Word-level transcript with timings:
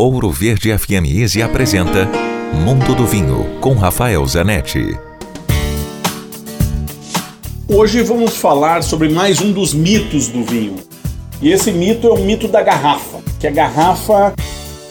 Ouro 0.00 0.30
Verde 0.30 0.78
FM 0.78 1.10
Easy 1.12 1.42
apresenta 1.42 2.08
Mundo 2.54 2.94
do 2.94 3.04
Vinho 3.04 3.58
com 3.60 3.72
Rafael 3.74 4.24
Zanetti. 4.24 4.96
Hoje 7.66 8.00
vamos 8.04 8.36
falar 8.36 8.84
sobre 8.84 9.08
mais 9.08 9.40
um 9.40 9.50
dos 9.50 9.74
mitos 9.74 10.28
do 10.28 10.44
vinho. 10.44 10.76
E 11.42 11.50
esse 11.50 11.72
mito 11.72 12.06
é 12.06 12.12
o 12.12 12.18
mito 12.18 12.46
da 12.46 12.62
garrafa, 12.62 13.18
que 13.40 13.48
a 13.48 13.50
garrafa 13.50 14.34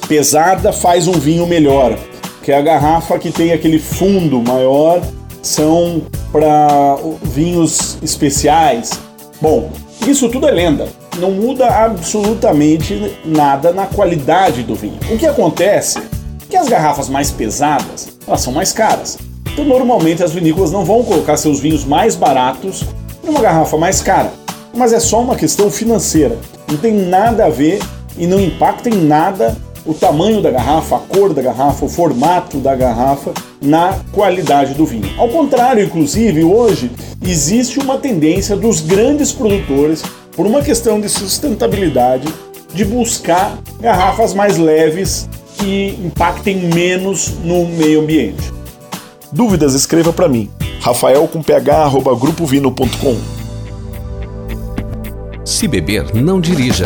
pesada 0.09 0.73
faz 0.73 1.07
um 1.07 1.13
vinho 1.13 1.47
melhor, 1.47 1.97
que 2.43 2.51
a 2.51 2.61
garrafa 2.61 3.17
que 3.17 3.31
tem 3.31 3.53
aquele 3.53 3.79
fundo 3.79 4.41
maior 4.41 5.01
são 5.41 6.01
para 6.33 6.97
vinhos 7.23 7.97
especiais. 8.03 8.99
Bom, 9.39 9.71
isso 10.05 10.27
tudo 10.27 10.49
é 10.49 10.51
lenda 10.51 11.06
não 11.17 11.31
muda 11.31 11.67
absolutamente 11.67 13.17
nada 13.25 13.73
na 13.73 13.85
qualidade 13.85 14.63
do 14.63 14.75
vinho. 14.75 14.99
O 15.11 15.17
que 15.17 15.25
acontece 15.25 15.99
é 15.99 16.01
que 16.49 16.57
as 16.57 16.69
garrafas 16.69 17.09
mais 17.09 17.31
pesadas, 17.31 18.09
elas 18.27 18.41
são 18.41 18.53
mais 18.53 18.71
caras. 18.71 19.17
Então 19.51 19.65
normalmente 19.65 20.23
as 20.23 20.31
vinícolas 20.31 20.71
não 20.71 20.85
vão 20.85 21.03
colocar 21.03 21.37
seus 21.37 21.59
vinhos 21.59 21.83
mais 21.83 22.15
baratos 22.15 22.83
numa 23.23 23.41
garrafa 23.41 23.77
mais 23.77 24.01
cara. 24.01 24.31
Mas 24.73 24.93
é 24.93 24.99
só 24.99 25.21
uma 25.21 25.35
questão 25.35 25.71
financeira. 25.71 26.37
Não 26.69 26.77
tem 26.77 26.93
nada 26.93 27.45
a 27.45 27.49
ver 27.49 27.79
e 28.17 28.27
não 28.27 28.39
impacta 28.39 28.89
em 28.89 29.05
nada 29.05 29.57
o 29.85 29.93
tamanho 29.93 30.41
da 30.41 30.51
garrafa, 30.51 30.97
a 30.97 30.99
cor 30.99 31.33
da 31.33 31.41
garrafa, 31.41 31.85
o 31.85 31.89
formato 31.89 32.57
da 32.57 32.75
garrafa 32.75 33.33
na 33.61 33.97
qualidade 34.11 34.73
do 34.73 34.85
vinho. 34.85 35.09
Ao 35.17 35.29
contrário, 35.29 35.83
inclusive, 35.83 36.43
hoje 36.43 36.91
existe 37.25 37.79
uma 37.79 37.97
tendência 37.97 38.55
dos 38.55 38.81
grandes 38.81 39.31
produtores 39.31 40.03
por 40.37 40.45
uma 40.45 40.61
questão 40.61 41.01
de 41.01 41.09
sustentabilidade, 41.09 42.31
de 42.71 42.85
buscar 42.85 43.57
garrafas 43.79 44.35
mais 44.35 44.55
leves 44.55 45.27
que 45.57 45.99
impactem 46.05 46.69
menos 46.71 47.29
no 47.43 47.65
meio 47.65 48.01
ambiente. 48.01 48.53
Dúvidas, 49.31 49.73
escreva 49.73 50.13
para 50.13 50.29
mim. 50.29 50.47
Rafael 50.79 51.27
com 51.27 51.41
ph, 51.41 51.89
grupovino.com. 52.19 53.17
Se 55.43 55.67
beber, 55.67 56.13
não 56.13 56.39
dirija. 56.39 56.85